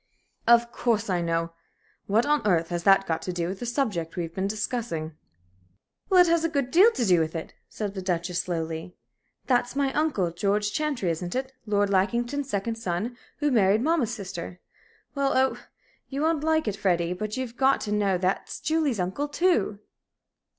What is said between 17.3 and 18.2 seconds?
you've got to know